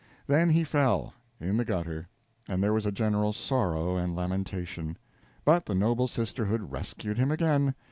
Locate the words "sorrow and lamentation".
3.33-4.97